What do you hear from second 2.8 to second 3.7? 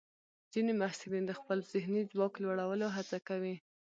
هڅه کوي.